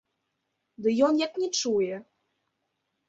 Дык 0.85 0.93
ён 1.09 1.13
як 1.25 1.33
не 1.43 1.49
чуе! 1.59 1.95